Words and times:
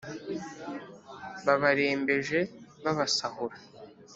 Babarembeje 1.45 2.39
babasahura 2.83 3.55